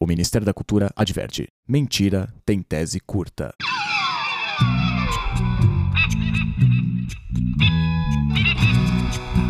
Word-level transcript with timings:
O 0.00 0.06
Ministério 0.06 0.44
da 0.44 0.54
Cultura 0.54 0.92
adverte: 0.94 1.48
mentira 1.66 2.32
tem 2.46 2.62
tese 2.62 3.00
curta. 3.00 3.52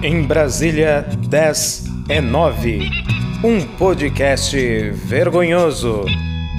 Em 0.02 0.22
Brasília, 0.22 1.02
10 1.28 1.84
é 2.08 2.22
9. 2.22 2.80
Um 3.44 3.76
podcast 3.76 4.56
vergonhoso. 4.92 6.06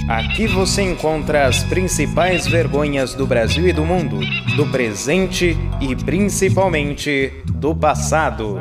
Aqui 0.07 0.45
você 0.45 0.83
encontra 0.83 1.47
as 1.47 1.63
principais 1.63 2.45
vergonhas 2.45 3.15
do 3.15 3.25
Brasil 3.25 3.67
e 3.67 3.73
do 3.73 3.83
mundo, 3.83 4.19
do 4.55 4.71
presente 4.71 5.57
e 5.81 5.95
principalmente 5.95 7.33
do 7.45 7.75
passado. 7.75 8.59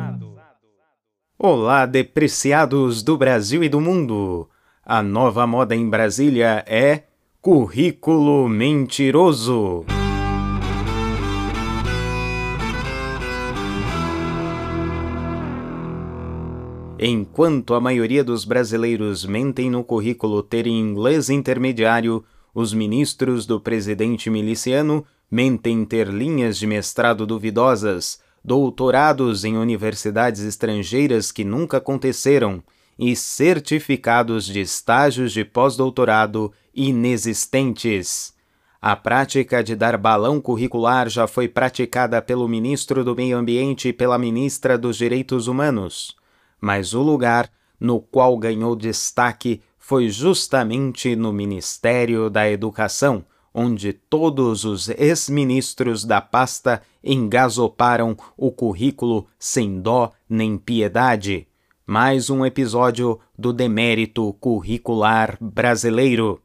Olá, 1.37 1.85
depreciados 1.85 3.03
do 3.03 3.15
Brasil 3.15 3.63
e 3.63 3.69
do 3.69 3.79
mundo. 3.79 4.49
A 4.91 5.03
nova 5.03 5.45
moda 5.45 5.75
em 5.75 5.87
Brasília 5.87 6.65
é 6.67 7.03
currículo 7.39 8.49
mentiroso. 8.49 9.85
Enquanto 16.97 17.75
a 17.75 17.79
maioria 17.79 18.23
dos 18.23 18.43
brasileiros 18.43 19.27
mentem 19.27 19.69
no 19.69 19.83
currículo 19.83 20.41
ter 20.41 20.65
inglês 20.65 21.29
intermediário, 21.29 22.23
os 22.51 22.73
ministros 22.73 23.45
do 23.45 23.61
presidente 23.61 24.27
miliciano 24.27 25.05
mentem 25.29 25.85
ter 25.85 26.07
linhas 26.07 26.57
de 26.57 26.65
mestrado 26.65 27.27
duvidosas, 27.27 28.19
doutorados 28.43 29.45
em 29.45 29.55
universidades 29.55 30.41
estrangeiras 30.41 31.31
que 31.31 31.43
nunca 31.43 31.77
aconteceram 31.77 32.63
e 32.99 33.15
certificados 33.15 34.45
de 34.45 34.59
estágios 34.59 35.31
de 35.31 35.43
pós-doutorado 35.43 36.53
inexistentes. 36.75 38.33
A 38.79 38.95
prática 38.95 39.63
de 39.63 39.75
dar 39.75 39.97
balão 39.97 40.39
curricular 40.39 41.09
já 41.09 41.25
foi 41.25 41.47
praticada 41.47 42.21
pelo 42.21 42.47
ministro 42.47 43.03
do 43.03 43.15
Meio 43.15 43.37
Ambiente 43.37 43.87
e 43.87 43.93
pela 43.93 44.19
ministra 44.19 44.77
dos 44.77 44.97
Direitos 44.97 45.47
Humanos 45.47 46.19
mas 46.59 46.93
o 46.93 47.01
lugar 47.01 47.49
no 47.79 47.99
qual 47.99 48.37
ganhou 48.37 48.75
destaque 48.75 49.61
foi 49.77 50.09
justamente 50.09 51.15
no 51.15 51.31
Ministério 51.31 52.29
da 52.29 52.49
Educação, 52.49 53.25
onde 53.53 53.93
todos 53.93 54.65
os 54.65 54.89
ex-ministros 54.89 56.03
da 56.03 56.21
pasta 56.21 56.81
engasoparam 57.03 58.15
o 58.37 58.51
currículo 58.51 59.25
sem 59.39 59.81
dó 59.81 60.11
nem 60.29 60.57
piedade. 60.57 61.47
Mais 61.91 62.29
um 62.29 62.45
episódio 62.45 63.19
do 63.35 63.51
demérito 63.51 64.31
curricular 64.33 65.35
brasileiro. 65.41 66.39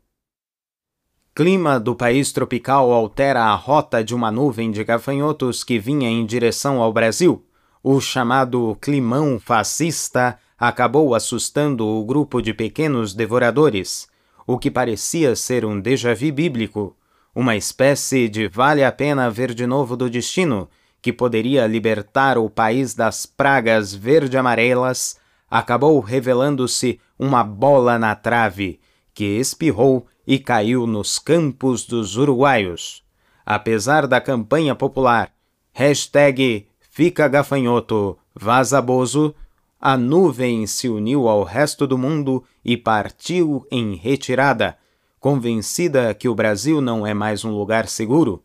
Clima 1.34 1.78
do 1.78 1.94
país 1.94 2.32
tropical 2.32 2.90
altera 2.90 3.42
a 3.42 3.54
rota 3.54 4.02
de 4.02 4.14
uma 4.14 4.32
nuvem 4.32 4.70
de 4.70 4.82
gafanhotos 4.82 5.62
que 5.62 5.78
vinha 5.78 6.08
em 6.08 6.24
direção 6.24 6.80
ao 6.80 6.90
Brasil. 6.94 7.44
O 7.82 8.00
chamado 8.00 8.74
climão 8.80 9.38
fascista 9.38 10.38
acabou 10.58 11.14
assustando 11.14 11.86
o 11.86 12.02
grupo 12.06 12.40
de 12.40 12.54
pequenos 12.54 13.12
devoradores, 13.12 14.08
o 14.46 14.58
que 14.58 14.70
parecia 14.70 15.36
ser 15.36 15.66
um 15.66 15.78
déjà 15.78 16.14
vu 16.14 16.32
bíblico, 16.32 16.96
uma 17.34 17.54
espécie 17.54 18.30
de 18.30 18.48
vale 18.48 18.82
a 18.82 18.90
pena 18.90 19.28
ver 19.28 19.52
de 19.52 19.66
novo 19.66 19.94
do 19.94 20.08
destino, 20.08 20.70
que 21.02 21.12
poderia 21.12 21.66
libertar 21.66 22.38
o 22.38 22.48
país 22.48 22.94
das 22.94 23.26
pragas 23.26 23.94
verde-amarelas, 23.94 25.22
acabou 25.54 26.00
revelando-se 26.00 26.98
uma 27.16 27.44
bola 27.44 27.96
na 27.96 28.12
trave, 28.16 28.80
que 29.14 29.38
espirrou 29.38 30.04
e 30.26 30.36
caiu 30.36 30.84
nos 30.84 31.20
campos 31.20 31.86
dos 31.86 32.16
uruguaios. 32.16 33.04
Apesar 33.46 34.08
da 34.08 34.20
campanha 34.20 34.74
popular, 34.74 35.32
hashtag 35.72 36.66
Fica 36.90 37.28
gafanhoto, 37.28 38.18
vaza 38.34 38.82
bozo, 38.82 39.32
a 39.80 39.96
nuvem 39.96 40.66
se 40.66 40.88
uniu 40.88 41.28
ao 41.28 41.44
resto 41.44 41.86
do 41.86 41.96
mundo 41.96 42.42
e 42.64 42.76
partiu 42.76 43.64
em 43.70 43.94
retirada, 43.94 44.76
convencida 45.20 46.12
que 46.14 46.28
o 46.28 46.34
Brasil 46.34 46.80
não 46.80 47.06
é 47.06 47.14
mais 47.14 47.44
um 47.44 47.56
lugar 47.56 47.86
seguro. 47.86 48.42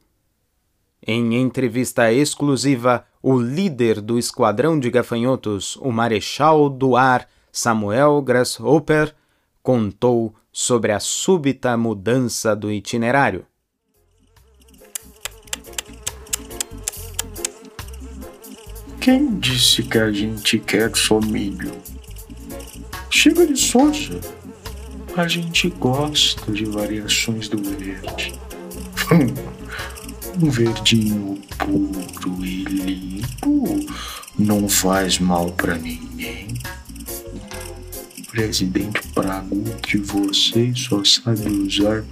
Em 1.06 1.36
entrevista 1.36 2.14
exclusiva, 2.14 3.04
o 3.22 3.38
líder 3.38 4.02
do 4.02 4.18
esquadrão 4.18 4.80
de 4.80 4.90
gafanhotos, 4.90 5.76
o 5.78 5.92
Marechal 5.92 6.70
do 6.70 6.96
Ar 6.96 7.28
Samuel 7.52 8.22
Grasshopper, 8.22 9.14
contou 9.62 10.34
sobre 10.52 10.92
a 10.92 11.00
súbita 11.00 11.76
mudança 11.76 12.56
do 12.56 12.72
itinerário. 12.72 13.46
Quem 19.02 19.40
disse 19.40 19.84
que 19.84 19.98
a 19.98 20.12
gente 20.12 20.60
quer 20.60 20.96
só 20.96 21.20
milho? 21.20 21.72
Chega 23.10 23.48
de 23.48 23.58
soja. 23.58 24.20
A 25.16 25.28
gente 25.28 25.70
gosta 25.70 26.52
de 26.52 26.66
variações 26.66 27.50
do 27.50 27.58
verde. 27.58 28.40
Um 30.42 30.50
verdinho 30.50 31.38
puro 31.58 32.46
e 32.46 32.64
limpo 32.64 33.86
não 34.38 34.70
faz 34.70 35.20
mal 35.20 35.52
para 35.52 35.76
ninguém. 35.76 36.48
Presidente 38.32 39.02
Pragu 39.14 39.64
que 39.82 39.98
você 39.98 40.72
só 40.76 41.04
sabe 41.04 41.50
usar 41.50 42.06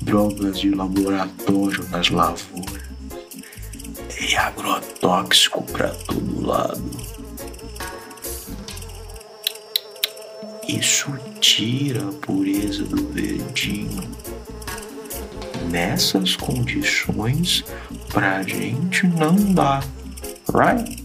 drogas 0.00 0.60
de 0.60 0.70
laboratório 0.70 1.86
nas 1.90 2.08
lavouras 2.08 2.82
e 4.18 4.34
agrotóxico 4.34 5.62
para 5.64 5.90
todo 5.90 6.46
lado. 6.46 6.90
Isso 10.66 11.12
tira 11.40 12.08
a 12.08 12.12
pureza 12.12 12.84
do 12.84 13.06
verdinho. 13.12 14.02
Nessas 15.74 16.36
condições, 16.36 17.64
pra 18.10 18.44
gente 18.44 19.08
não 19.08 19.34
dá, 19.52 19.82
right? 20.54 21.04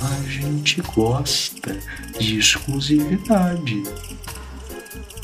A 0.00 0.30
gente 0.30 0.80
gosta 0.82 1.76
de 2.16 2.38
exclusividade. 2.38 3.82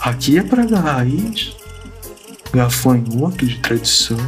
Aqui 0.00 0.38
é 0.38 0.43
pra 0.43 0.65
raiz, 0.65 1.54
gafanhoto 2.53 3.47
de 3.47 3.60
tradição 3.60 4.19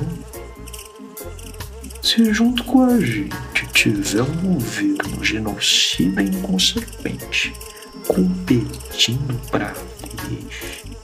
se 2.01 2.33
junto 2.33 2.63
com 2.63 2.85
a 2.85 3.01
gente 3.01 3.67
tiver 3.75 4.23
um 4.23 4.55
governo 4.55 5.25
genocida 5.25 6.23
e 6.23 6.27
inconsequente 6.27 7.53
competindo 8.07 9.41
para 9.51 9.73
ver 9.73 10.47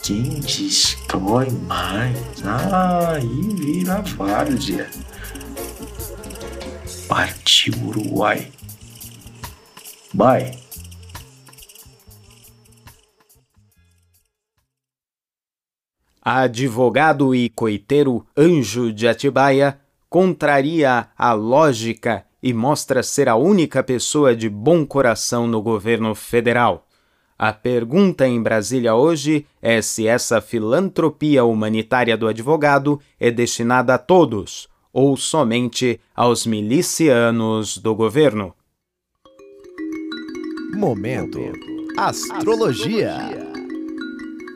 quem 0.09 0.41
destrói 0.41 1.51
mais, 1.67 2.19
aí 2.43 3.29
vira 3.57 4.01
várzea. 4.01 4.89
Partiu 7.07 7.75
Uruguai. 7.85 8.51
Bye. 10.15 10.59
Advogado 16.23 17.35
e 17.35 17.51
coiteiro 17.51 18.27
Anjo 18.35 18.91
de 18.91 19.07
Atibaia 19.07 19.79
contraria 20.09 21.11
a 21.19 21.35
lógica 21.35 22.25
e 22.43 22.55
mostra 22.55 23.03
ser 23.03 23.29
a 23.29 23.37
única 23.37 23.83
pessoa 23.83 24.35
de 24.35 24.49
bom 24.49 24.87
coração 24.87 25.47
no 25.47 25.61
governo 25.61 26.15
federal. 26.15 26.88
A 27.39 27.53
pergunta 27.53 28.27
em 28.27 28.43
Brasília 28.43 28.97
hoje 28.97 29.47
é 29.63 29.81
se 29.81 30.09
essa 30.09 30.41
filantropia 30.41 31.45
humanitária 31.45 32.17
do 32.17 32.27
advogado 32.27 33.01
é 33.21 33.31
destinada 33.31 33.95
a 33.95 33.99
todos 33.99 34.69
ou 34.93 35.17
somente 35.17 36.01
aos 36.17 36.45
milicianos 36.45 37.79
do 37.79 37.95
governo. 37.95 38.53
Momento 40.75 41.39
Astrologia. 41.97 43.17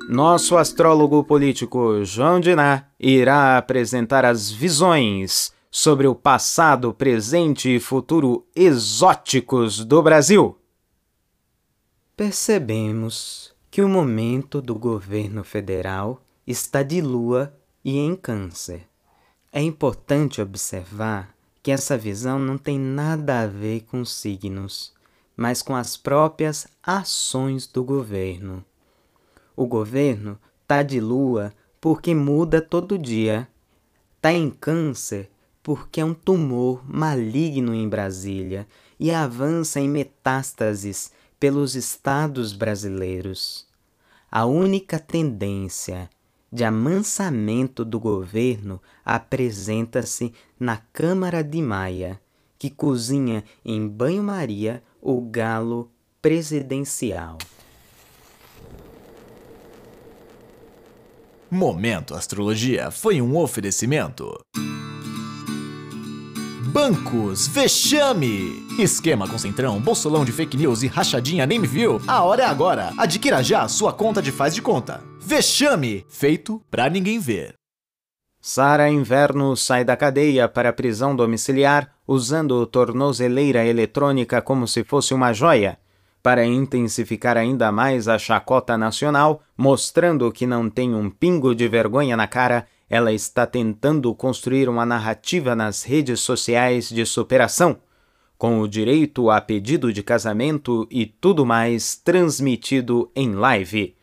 Nosso 0.09 0.57
astrólogo 0.57 1.23
político 1.23 2.05
João 2.05 2.41
Diná 2.41 2.87
irá 2.99 3.59
apresentar 3.59 4.25
as 4.25 4.51
visões 4.51 5.53
sobre 5.71 6.09
o 6.09 6.17
passado, 6.17 6.93
presente 6.93 7.77
e 7.77 7.79
futuro 7.79 8.45
exóticos 8.57 9.85
do 9.85 10.03
Brasil. 10.03 10.57
Percebemos 12.15 13.55
que 13.71 13.81
o 13.81 13.89
momento 13.89 14.61
do 14.61 14.75
governo 14.75 15.43
federal 15.43 16.23
está 16.47 16.83
de 16.83 17.01
lua 17.01 17.57
e 17.83 17.99
em 17.99 18.15
câncer. 18.15 18.87
É 19.51 19.63
importante 19.63 20.41
observar 20.43 21.35
que 21.63 21.71
essa 21.71 21.97
visão 21.97 22.39
não 22.39 22.59
tem 22.59 22.79
nada 22.79 23.41
a 23.41 23.47
ver 23.47 23.85
com 23.85 24.05
signos, 24.05 24.93
mas 25.35 25.63
com 25.63 25.75
as 25.75 25.97
próprias 25.97 26.67
ações 26.83 27.67
do 27.67 27.83
governo. 27.83 28.63
O 29.57 29.67
governo 29.67 30.39
tá 30.67 30.83
de 30.83 31.01
lua 31.01 31.51
porque 31.81 32.15
muda 32.15 32.61
todo 32.61 32.99
dia. 32.99 33.49
Tá 34.21 34.31
em 34.31 34.51
câncer 34.51 35.31
porque 35.63 35.99
é 35.99 36.05
um 36.05 36.13
tumor 36.13 36.85
maligno 36.87 37.75
em 37.75 37.89
Brasília 37.89 38.69
e 39.01 39.11
avança 39.11 39.81
em 39.81 39.89
metástases 39.89 41.11
pelos 41.43 41.75
estados 41.75 42.53
brasileiros. 42.53 43.67
A 44.31 44.47
única 44.47 44.97
tendência 44.97 46.09
de 46.53 46.63
amansamento 46.63 47.85
do 47.85 47.99
governo 47.99 48.81
apresenta-se 49.05 50.33
na 50.57 50.77
Câmara 50.93 51.43
de 51.43 51.61
Maia, 51.61 52.21
que 52.57 52.71
cozinha 52.71 53.43
em 53.65 53.89
banho-maria 53.89 54.85
o 55.01 55.21
galo 55.21 55.91
presidencial. 56.23 57.39
Momento 61.51 62.15
Astrologia 62.15 62.93
foi 62.93 63.21
um 63.21 63.37
oferecimento. 63.37 64.33
Bancos, 66.73 67.47
vexame! 67.49 68.67
Esquema 68.79 69.29
com 69.29 69.37
centrão, 69.37 69.79
bolsolão 69.79 70.25
de 70.25 70.33
fake 70.33 70.57
news 70.57 70.83
e 70.83 70.87
rachadinha 70.87 71.45
nem 71.45 71.59
me 71.59 71.67
viu? 71.67 72.01
A 72.07 72.23
hora 72.23 72.45
é 72.45 72.47
agora! 72.47 72.95
Adquira 72.97 73.43
já 73.43 73.61
a 73.61 73.69
sua 73.69 73.93
conta 73.93 74.23
de 74.23 74.33
faz 74.33 74.55
de 74.55 74.63
conta. 74.63 75.05
Vexame! 75.21 76.07
Feito 76.09 76.63
pra 76.71 76.89
ninguém 76.89 77.19
ver. 77.19 77.57
Sara 78.41 78.89
Inverno 78.89 79.55
sai 79.55 79.85
da 79.85 79.99
cadeia 79.99 80.49
para 80.49 80.73
prisão 80.73 81.15
domiciliar 81.15 81.93
usando 82.09 82.65
tornozeleira 82.65 83.67
eletrônica 83.67 84.41
como 84.41 84.67
se 84.67 84.83
fosse 84.83 85.13
uma 85.13 85.35
joia, 85.35 85.79
para 86.23 86.47
intensificar 86.47 87.37
ainda 87.37 87.71
mais 87.71 88.09
a 88.09 88.19
chacota 88.19 88.79
nacional, 88.79 89.43
mostrando 89.59 90.33
que 90.33 90.47
não 90.47 90.71
tem 90.71 90.95
um 90.95 91.11
pingo 91.11 91.55
de 91.55 91.69
vergonha 91.69 92.17
na 92.17 92.27
cara 92.27 92.67
ela 92.93 93.11
está 93.11 93.47
tentando 93.47 94.15
construir 94.15 94.69
uma 94.69 94.85
narrativa 94.85 95.57
nas 95.57 95.83
redes 95.83 96.21
sociais 96.21 96.91
de 96.91 97.07
superação, 97.07 97.79
com 98.37 98.61
o 98.61 98.69
direito 98.69 99.31
a 99.31 99.41
pedido 99.41 99.91
de 99.91 100.03
casamento 100.03 100.87
e 100.91 101.07
tudo 101.07 101.47
mais 101.47 101.97
transmitido 101.97 103.11
em 103.17 103.33
live. 103.33 103.97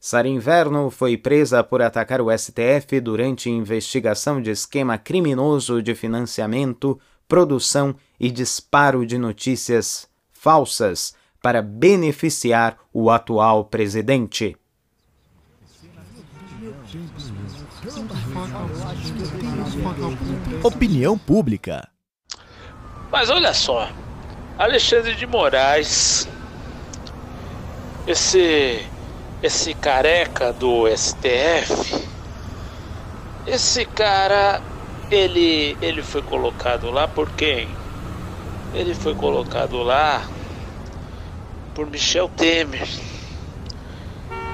Sara 0.00 0.26
Inverno 0.26 0.88
foi 0.88 1.18
presa 1.18 1.62
por 1.62 1.82
atacar 1.82 2.22
o 2.22 2.30
STF 2.34 2.98
durante 2.98 3.50
investigação 3.50 4.40
de 4.40 4.50
esquema 4.52 4.96
criminoso 4.96 5.82
de 5.82 5.94
financiamento, 5.94 6.98
produção 7.28 7.94
e 8.18 8.30
disparo 8.30 9.04
de 9.04 9.18
notícias 9.18 10.08
falsas 10.32 11.14
para 11.42 11.60
beneficiar 11.60 12.78
o 12.90 13.10
atual 13.10 13.66
presidente. 13.66 14.56
Opinião 20.62 21.18
pública. 21.18 21.88
Mas 23.10 23.30
olha 23.30 23.52
só, 23.54 23.88
Alexandre 24.58 25.14
de 25.14 25.26
Moraes, 25.26 26.28
esse 28.06 28.84
esse 29.42 29.74
careca 29.74 30.52
do 30.54 30.88
STF, 30.96 32.08
esse 33.46 33.84
cara, 33.84 34.60
ele 35.10 35.76
ele 35.82 36.02
foi 36.02 36.22
colocado 36.22 36.90
lá 36.90 37.06
por 37.06 37.30
quem? 37.32 37.68
Ele 38.72 38.94
foi 38.94 39.14
colocado 39.14 39.82
lá 39.82 40.26
por 41.74 41.90
Michel 41.90 42.28
Temer. 42.30 42.88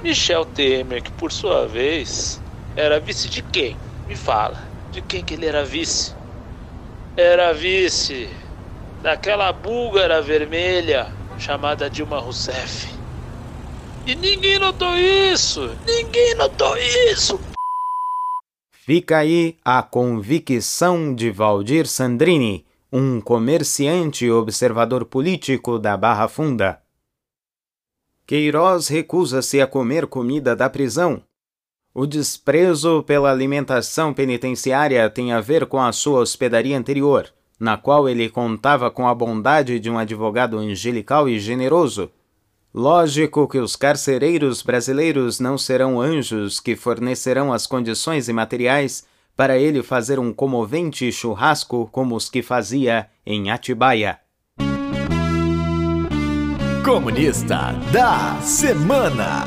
Michel 0.02 0.44
Temer, 0.46 1.02
que 1.02 1.12
por 1.12 1.30
sua 1.30 1.66
vez 1.66 2.40
era 2.74 2.98
vice 2.98 3.28
de 3.28 3.42
quem? 3.42 3.76
Me 4.08 4.16
fala. 4.16 4.58
De 4.90 5.02
quem 5.02 5.22
que 5.22 5.34
ele 5.34 5.46
era 5.46 5.64
vice? 5.64 6.14
Era 7.16 7.52
vice 7.52 8.28
daquela 9.02 9.52
búlgara 9.52 10.22
vermelha 10.22 11.12
chamada 11.38 11.90
Dilma 11.90 12.18
Rousseff. 12.18 12.88
E 14.06 14.14
ninguém 14.14 14.58
notou 14.58 14.96
isso! 14.96 15.70
Ninguém 15.86 16.34
notou 16.34 16.76
isso! 16.76 17.38
Fica 18.70 19.18
aí 19.18 19.56
a 19.64 19.82
convicção 19.82 21.14
de 21.14 21.30
Valdir 21.30 21.86
Sandrini, 21.86 22.64
um 22.92 23.20
comerciante 23.20 24.24
e 24.24 24.30
observador 24.32 25.04
político 25.04 25.78
da 25.78 25.96
Barra 25.96 26.26
Funda. 26.26 26.80
Queiroz 28.30 28.86
recusa-se 28.86 29.60
a 29.60 29.66
comer 29.66 30.06
comida 30.06 30.54
da 30.54 30.70
prisão. 30.70 31.20
O 31.92 32.06
desprezo 32.06 33.02
pela 33.02 33.28
alimentação 33.28 34.14
penitenciária 34.14 35.10
tem 35.10 35.32
a 35.32 35.40
ver 35.40 35.66
com 35.66 35.82
a 35.82 35.90
sua 35.90 36.20
hospedaria 36.20 36.78
anterior, 36.78 37.28
na 37.58 37.76
qual 37.76 38.08
ele 38.08 38.28
contava 38.28 38.88
com 38.88 39.08
a 39.08 39.14
bondade 39.16 39.80
de 39.80 39.90
um 39.90 39.98
advogado 39.98 40.58
angelical 40.58 41.28
e 41.28 41.40
generoso. 41.40 42.08
Lógico 42.72 43.48
que 43.48 43.58
os 43.58 43.74
carcereiros 43.74 44.62
brasileiros 44.62 45.40
não 45.40 45.58
serão 45.58 46.00
anjos 46.00 46.60
que 46.60 46.76
fornecerão 46.76 47.52
as 47.52 47.66
condições 47.66 48.28
e 48.28 48.32
materiais 48.32 49.04
para 49.34 49.58
ele 49.58 49.82
fazer 49.82 50.20
um 50.20 50.32
comovente 50.32 51.10
churrasco 51.10 51.88
como 51.90 52.14
os 52.14 52.30
que 52.30 52.42
fazia 52.42 53.10
em 53.26 53.50
Atibaia. 53.50 54.20
Comunista 56.84 57.72
da 57.92 58.40
Semana. 58.40 59.46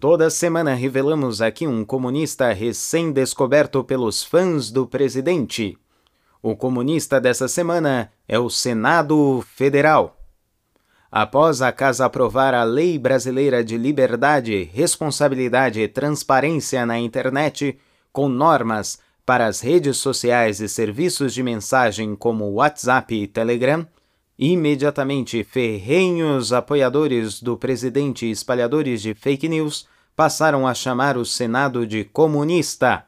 Toda 0.00 0.28
semana 0.28 0.74
revelamos 0.74 1.40
aqui 1.40 1.68
um 1.68 1.84
comunista 1.84 2.52
recém-descoberto 2.52 3.84
pelos 3.84 4.24
fãs 4.24 4.72
do 4.72 4.88
presidente. 4.88 5.78
O 6.42 6.56
comunista 6.56 7.20
dessa 7.20 7.46
semana 7.46 8.10
é 8.26 8.38
o 8.40 8.50
Senado 8.50 9.40
Federal. 9.54 10.18
Após 11.10 11.62
a 11.62 11.70
Casa 11.70 12.06
aprovar 12.06 12.54
a 12.54 12.64
Lei 12.64 12.98
Brasileira 12.98 13.62
de 13.62 13.78
Liberdade, 13.78 14.64
Responsabilidade 14.72 15.80
e 15.80 15.86
Transparência 15.86 16.84
na 16.84 16.98
Internet, 16.98 17.78
com 18.12 18.28
normas 18.28 18.98
para 19.30 19.46
as 19.46 19.60
redes 19.60 19.96
sociais 19.98 20.60
e 20.60 20.68
serviços 20.68 21.32
de 21.32 21.40
mensagem 21.40 22.16
como 22.16 22.50
WhatsApp 22.54 23.14
e 23.14 23.28
Telegram, 23.28 23.86
imediatamente 24.36 25.44
ferrenhos 25.44 26.52
apoiadores 26.52 27.40
do 27.40 27.56
presidente 27.56 28.26
e 28.26 28.32
espalhadores 28.32 29.00
de 29.00 29.14
fake 29.14 29.48
news 29.48 29.86
passaram 30.16 30.66
a 30.66 30.74
chamar 30.74 31.16
o 31.16 31.24
Senado 31.24 31.86
de 31.86 32.02
comunista. 32.02 33.06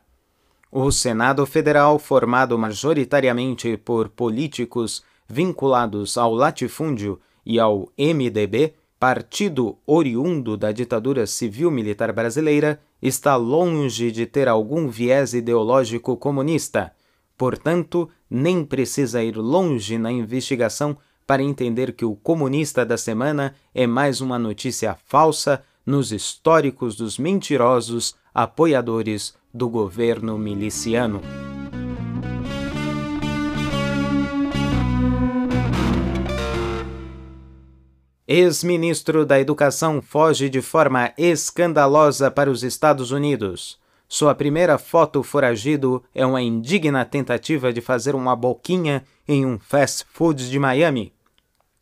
O 0.70 0.92
Senado 0.92 1.44
Federal, 1.44 1.98
formado 1.98 2.56
majoritariamente 2.56 3.76
por 3.76 4.08
políticos 4.08 5.02
vinculados 5.28 6.16
ao 6.16 6.32
latifúndio 6.32 7.18
e 7.44 7.58
ao 7.58 7.90
MDB, 7.98 8.74
partido 8.96 9.76
oriundo 9.84 10.56
da 10.56 10.70
ditadura 10.70 11.26
civil-militar 11.26 12.12
brasileira, 12.12 12.80
está 13.02 13.34
longe 13.34 14.12
de 14.12 14.24
ter 14.24 14.48
algum 14.48 14.88
viés 14.88 15.34
ideológico 15.34 16.16
comunista. 16.16 16.92
Portanto, 17.36 18.08
nem 18.30 18.64
precisa 18.64 19.22
ir 19.22 19.36
longe 19.36 19.98
na 19.98 20.12
investigação 20.12 20.96
para 21.26 21.42
entender 21.42 21.92
que 21.94 22.04
o 22.04 22.14
comunista 22.14 22.86
da 22.86 22.96
semana 22.96 23.54
é 23.74 23.86
mais 23.86 24.20
uma 24.20 24.38
notícia 24.38 24.96
falsa 25.06 25.62
nos 25.84 26.12
históricos 26.12 26.96
dos 26.96 27.18
mentirosos 27.18 28.14
apoiadores 28.32 29.34
do 29.52 29.68
governo 29.68 30.38
miliciano. 30.38 31.20
Ex-ministro 38.34 39.26
da 39.26 39.38
Educação 39.38 40.00
foge 40.00 40.48
de 40.48 40.62
forma 40.62 41.12
escandalosa 41.18 42.30
para 42.30 42.50
os 42.50 42.62
Estados 42.62 43.10
Unidos. 43.10 43.78
Sua 44.08 44.34
primeira 44.34 44.78
foto 44.78 45.22
foragido 45.22 46.02
é 46.14 46.24
uma 46.24 46.40
indigna 46.40 47.04
tentativa 47.04 47.70
de 47.70 47.82
fazer 47.82 48.14
uma 48.14 48.34
boquinha 48.34 49.04
em 49.28 49.44
um 49.44 49.58
fast 49.58 50.06
food 50.14 50.48
de 50.48 50.58
Miami. 50.58 51.12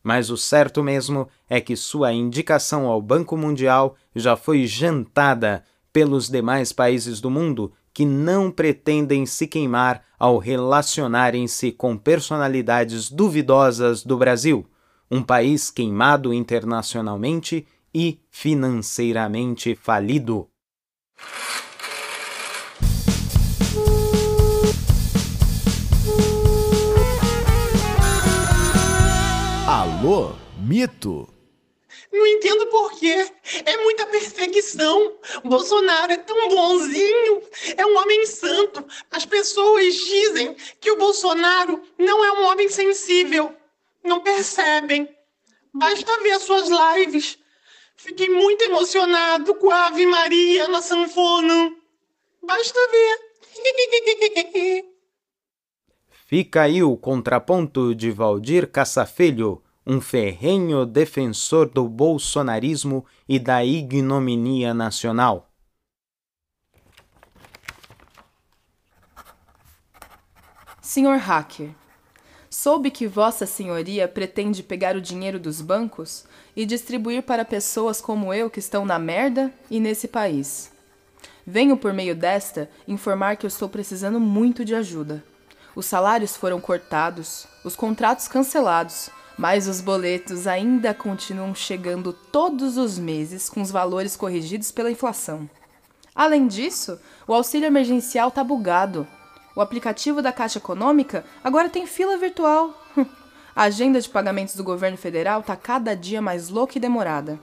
Mas 0.02 0.28
o 0.28 0.36
certo 0.36 0.82
mesmo 0.82 1.28
é 1.48 1.60
que 1.60 1.76
sua 1.76 2.12
indicação 2.12 2.86
ao 2.86 3.00
Banco 3.00 3.36
Mundial 3.36 3.94
já 4.12 4.34
foi 4.34 4.66
jantada 4.66 5.62
pelos 5.92 6.28
demais 6.28 6.72
países 6.72 7.20
do 7.20 7.30
mundo 7.30 7.72
que 7.94 8.04
não 8.04 8.50
pretendem 8.50 9.24
se 9.24 9.46
queimar 9.46 10.02
ao 10.18 10.36
relacionarem-se 10.36 11.70
com 11.70 11.96
personalidades 11.96 13.08
duvidosas 13.08 14.02
do 14.02 14.16
Brasil 14.16 14.66
um 15.10 15.22
país 15.22 15.70
queimado 15.70 16.32
internacionalmente 16.32 17.66
e 17.92 18.20
financeiramente 18.30 19.74
falido. 19.74 20.48
Alô, 29.66 30.32
mito? 30.58 31.28
Não 32.12 32.26
entendo 32.26 32.66
por 32.66 32.92
quê. 32.92 33.30
É 33.64 33.76
muita 33.78 34.06
perseguição. 34.06 35.12
Bolsonaro 35.44 36.12
é 36.12 36.16
tão 36.16 36.48
bonzinho. 36.48 37.42
É 37.76 37.84
um 37.84 37.98
homem 37.98 38.26
santo. 38.26 38.84
As 39.10 39.26
pessoas 39.26 39.94
dizem 39.94 40.56
que 40.80 40.90
o 40.92 40.96
Bolsonaro 40.96 41.82
não 41.98 42.24
é 42.24 42.32
um 42.32 42.44
homem 42.44 42.68
sensível. 42.68 43.54
Não 44.04 44.20
percebem. 44.20 45.08
Basta 45.72 46.22
ver 46.22 46.32
as 46.32 46.42
suas 46.42 46.68
lives. 46.68 47.38
Fiquei 47.96 48.28
muito 48.28 48.62
emocionado 48.62 49.54
com 49.56 49.70
a 49.70 49.86
Ave 49.86 50.06
Maria 50.06 50.68
na 50.68 50.80
sanfona. 50.80 51.74
Basta 52.42 52.78
ver. 52.90 53.30
Fica 56.26 56.62
aí 56.62 56.82
o 56.82 56.96
contraponto 56.96 57.94
de 57.94 58.10
Valdir 58.10 58.70
Caçafilho, 58.70 59.62
um 59.86 60.00
ferrenho 60.00 60.86
defensor 60.86 61.68
do 61.68 61.88
bolsonarismo 61.88 63.04
e 63.28 63.38
da 63.38 63.64
ignominia 63.64 64.72
nacional. 64.72 65.50
Senhor 70.80 71.18
Hacker, 71.18 71.74
soube 72.60 72.90
que 72.90 73.06
Vossa 73.06 73.46
Senhoria 73.46 74.06
pretende 74.06 74.62
pegar 74.62 74.94
o 74.94 75.00
dinheiro 75.00 75.40
dos 75.40 75.62
bancos 75.62 76.26
e 76.54 76.66
distribuir 76.66 77.22
para 77.22 77.42
pessoas 77.42 78.02
como 78.02 78.34
eu 78.34 78.50
que 78.50 78.58
estão 78.58 78.84
na 78.84 78.98
merda 78.98 79.50
e 79.70 79.80
nesse 79.80 80.06
país. 80.06 80.70
Venho 81.46 81.74
por 81.74 81.94
meio 81.94 82.14
desta 82.14 82.68
informar 82.86 83.36
que 83.36 83.46
eu 83.46 83.48
estou 83.48 83.66
precisando 83.66 84.20
muito 84.20 84.62
de 84.62 84.74
ajuda. 84.74 85.24
Os 85.74 85.86
salários 85.86 86.36
foram 86.36 86.60
cortados, 86.60 87.46
os 87.64 87.74
contratos 87.74 88.28
cancelados, 88.28 89.08
mas 89.38 89.66
os 89.66 89.80
boletos 89.80 90.46
ainda 90.46 90.92
continuam 90.92 91.54
chegando 91.54 92.12
todos 92.12 92.76
os 92.76 92.98
meses 92.98 93.48
com 93.48 93.62
os 93.62 93.70
valores 93.70 94.16
corrigidos 94.16 94.70
pela 94.70 94.90
inflação. 94.90 95.48
Além 96.14 96.46
disso, 96.46 97.00
o 97.26 97.32
auxílio 97.32 97.68
emergencial 97.68 98.28
está 98.28 98.44
bugado. 98.44 99.08
O 99.54 99.60
aplicativo 99.60 100.22
da 100.22 100.32
Caixa 100.32 100.58
Econômica 100.58 101.24
agora 101.42 101.68
tem 101.68 101.86
fila 101.86 102.16
virtual. 102.16 102.74
A 103.54 103.64
agenda 103.64 104.00
de 104.00 104.08
pagamentos 104.08 104.54
do 104.54 104.62
governo 104.62 104.96
federal 104.96 105.40
está 105.40 105.56
cada 105.56 105.94
dia 105.94 106.22
mais 106.22 106.48
louca 106.48 106.78
e 106.78 106.80
demorada. 106.80 107.38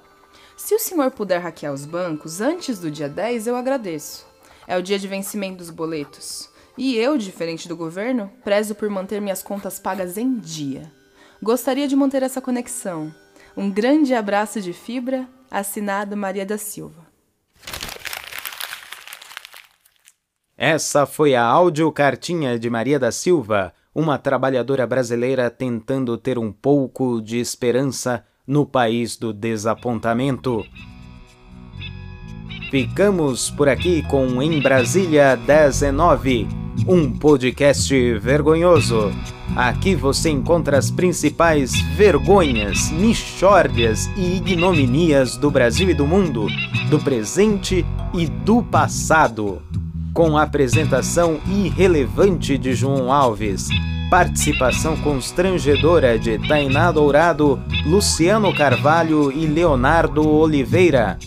Se 0.55 0.73
o 0.73 0.79
senhor 0.79 1.11
puder 1.11 1.39
hackear 1.39 1.73
os 1.73 1.85
bancos 1.85 2.41
antes 2.41 2.79
do 2.79 2.89
dia 2.89 3.09
10, 3.09 3.47
eu 3.47 3.55
agradeço. 3.55 4.25
É 4.65 4.77
o 4.77 4.81
dia 4.81 4.97
de 4.97 5.07
vencimento 5.07 5.57
dos 5.57 5.69
boletos. 5.69 6.49
E 6.77 6.95
eu, 6.95 7.17
diferente 7.17 7.67
do 7.67 7.75
governo, 7.75 8.31
prezo 8.43 8.73
por 8.73 8.89
manter 8.89 9.21
minhas 9.21 9.43
contas 9.43 9.79
pagas 9.79 10.17
em 10.17 10.37
dia. 10.37 10.91
Gostaria 11.41 11.87
de 11.87 11.95
manter 11.95 12.23
essa 12.23 12.41
conexão. 12.41 13.13
Um 13.55 13.69
grande 13.69 14.13
abraço 14.13 14.61
de 14.61 14.73
fibra, 14.73 15.27
assinado 15.49 16.15
Maria 16.15 16.45
da 16.45 16.57
Silva. 16.57 17.06
Essa 20.57 21.05
foi 21.05 21.35
a 21.35 21.43
audiocartinha 21.43 22.57
de 22.57 22.67
Maria 22.67 22.97
da 22.97 23.11
Silva, 23.11 23.71
uma 23.93 24.17
trabalhadora 24.17 24.87
brasileira 24.87 25.51
tentando 25.51 26.17
ter 26.17 26.39
um 26.39 26.51
pouco 26.51 27.21
de 27.21 27.37
esperança 27.37 28.25
no 28.45 28.65
país 28.65 29.15
do 29.15 29.31
desapontamento. 29.31 30.65
Ficamos 32.71 33.51
por 33.51 33.69
aqui 33.69 34.01
com 34.07 34.41
Em 34.41 34.59
Brasília 34.59 35.35
19 35.35 36.67
um 36.85 37.11
podcast 37.11 38.19
vergonhoso. 38.19 39.11
Aqui 39.55 39.95
você 39.95 40.29
encontra 40.29 40.77
as 40.77 40.91
principais 40.91 41.73
vergonhas, 41.95 42.91
michórdias 42.91 44.07
e 44.15 44.37
ignominias 44.37 45.37
do 45.37 45.49
Brasil 45.49 45.89
e 45.89 45.93
do 45.93 46.05
mundo, 46.05 46.47
do 46.89 46.99
presente 46.99 47.85
e 48.13 48.27
do 48.27 48.61
passado. 48.61 49.61
Com 50.17 50.35
a 50.35 50.41
apresentação 50.41 51.39
irrelevante 51.47 52.57
de 52.57 52.73
João 52.73 53.13
Alves, 53.13 53.67
participação 54.09 54.97
constrangedora 54.97 56.17
de 56.17 56.39
Tainá 56.47 56.91
Dourado, 56.91 57.61
Luciano 57.85 58.51
Carvalho 58.51 59.31
e 59.31 59.45
Leonardo 59.45 60.27
Oliveira. 60.27 61.19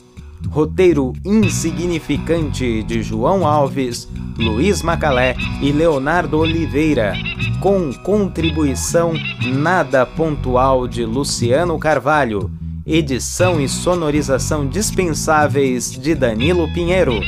Roteiro 0.49 1.13
insignificante 1.25 2.83
de 2.83 3.01
João 3.01 3.47
Alves, 3.47 4.09
Luiz 4.37 4.83
Macalé 4.83 5.37
e 5.63 5.71
Leonardo 5.71 6.39
Oliveira, 6.39 7.15
com 7.61 7.93
contribuição 7.93 9.13
nada 9.55 10.05
pontual 10.05 10.89
de 10.89 11.05
Luciano 11.05 11.79
Carvalho, 11.79 12.51
edição 12.85 13.61
e 13.61 13.69
sonorização 13.69 14.67
dispensáveis 14.67 15.93
de 15.93 16.13
Danilo 16.13 16.67
Pinheiro. 16.75 17.21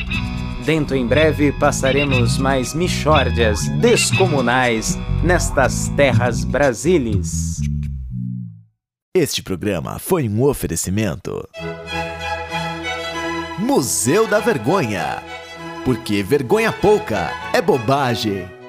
Dentro 0.64 0.96
em 0.96 1.04
breve 1.04 1.50
passaremos 1.52 2.38
mais 2.38 2.72
michórdias 2.72 3.66
descomunais 3.80 4.96
nestas 5.24 5.88
terras 5.96 6.44
brasileiras. 6.44 7.56
Este 9.14 9.42
programa 9.42 9.98
foi 9.98 10.28
um 10.28 10.42
oferecimento. 10.42 11.46
Museu 13.58 14.26
da 14.28 14.38
Vergonha. 14.38 15.22
Porque 15.84 16.22
vergonha 16.22 16.72
pouca 16.72 17.32
é 17.52 17.60
bobagem. 17.60 18.61